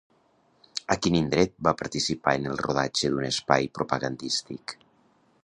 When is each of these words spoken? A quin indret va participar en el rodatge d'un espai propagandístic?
A 0.95 0.95
quin 1.05 1.17
indret 1.19 1.53
va 1.67 1.73
participar 1.81 2.33
en 2.39 2.49
el 2.53 2.59
rodatge 2.65 3.13
d'un 3.13 3.29
espai 3.29 3.71
propagandístic? 3.81 4.77